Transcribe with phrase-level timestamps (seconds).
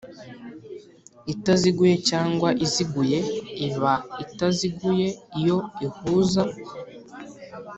[1.33, 3.19] itaziguye cyangwa iziguye
[3.67, 3.93] Iba
[4.23, 5.07] itaziguye
[5.39, 6.43] iyo ihuza